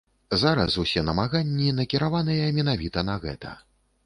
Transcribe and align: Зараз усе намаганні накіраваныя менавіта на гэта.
Зараз 0.43 0.77
усе 0.83 1.03
намаганні 1.09 1.69
накіраваныя 1.81 2.49
менавіта 2.57 3.05
на 3.13 3.21
гэта. 3.29 3.55